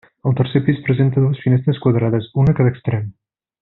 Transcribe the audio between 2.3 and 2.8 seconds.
una a cada